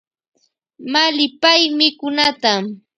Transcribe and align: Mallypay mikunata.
Mallypay 0.91 1.61
mikunata. 1.77 2.51